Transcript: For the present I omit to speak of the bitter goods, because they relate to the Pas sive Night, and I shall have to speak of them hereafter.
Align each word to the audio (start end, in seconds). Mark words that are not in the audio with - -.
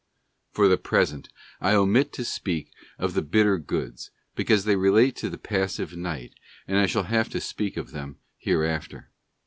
For 0.51 0.67
the 0.67 0.79
present 0.79 1.29
I 1.59 1.75
omit 1.75 2.11
to 2.13 2.25
speak 2.25 2.71
of 2.97 3.13
the 3.13 3.21
bitter 3.21 3.59
goods, 3.59 4.09
because 4.33 4.65
they 4.65 4.75
relate 4.75 5.15
to 5.17 5.29
the 5.29 5.37
Pas 5.37 5.73
sive 5.75 5.95
Night, 5.95 6.33
and 6.67 6.79
I 6.79 6.87
shall 6.87 7.03
have 7.03 7.29
to 7.29 7.39
speak 7.39 7.77
of 7.77 7.91
them 7.91 8.17
hereafter. 8.39 9.11